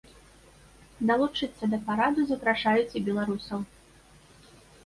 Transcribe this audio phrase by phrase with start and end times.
[1.11, 3.59] Далучыцца да параду запрашаюць і беларусаў.